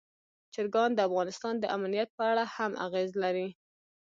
چرګان 0.53 0.89
د 0.93 0.99
افغانستان 1.07 1.53
د 1.59 1.65
امنیت 1.75 2.09
په 2.17 2.23
اړه 2.31 2.43
هم 2.55 2.71
اغېز 2.85 3.11
لري. 3.23 3.47